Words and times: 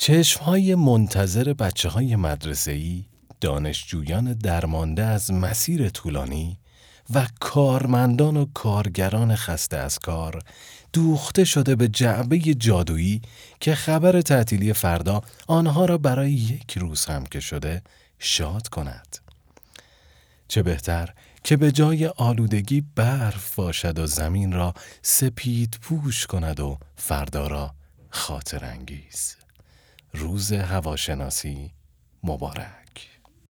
چشم 0.00 0.44
های 0.44 0.74
منتظر 0.74 1.52
بچه 1.52 1.88
های 1.88 2.16
مدرسه‌ای، 2.16 3.04
دانشجویان 3.40 4.32
درمانده 4.32 5.04
از 5.04 5.32
مسیر 5.32 5.88
طولانی 5.88 6.58
و 7.14 7.26
کارمندان 7.40 8.36
و 8.36 8.46
کارگران 8.54 9.36
خسته 9.36 9.76
از 9.76 9.98
کار 9.98 10.42
دوخته 10.92 11.44
شده 11.44 11.76
به 11.76 11.88
جعبه 11.88 12.38
جادویی 12.38 13.22
که 13.60 13.74
خبر 13.74 14.20
تعطیلی 14.20 14.72
فردا 14.72 15.22
آنها 15.46 15.84
را 15.84 15.98
برای 15.98 16.32
یک 16.32 16.78
روز 16.78 17.04
هم 17.04 17.26
که 17.26 17.40
شده 17.40 17.82
شاد 18.18 18.68
کند. 18.68 19.18
چه 20.48 20.62
بهتر 20.62 21.14
که 21.44 21.56
به 21.56 21.72
جای 21.72 22.06
آلودگی 22.06 22.84
برف 22.94 23.54
باشد 23.54 23.98
و 23.98 24.06
زمین 24.06 24.52
را 24.52 24.74
سپید 25.02 25.78
پوش 25.82 26.26
کند 26.26 26.60
و 26.60 26.78
فردا 26.96 27.46
را 27.46 27.74
خاطر 28.10 28.64
انگیز. 28.64 29.47
روز 30.18 30.52
هواشناسی 30.52 31.70
مبارک. 32.24 33.17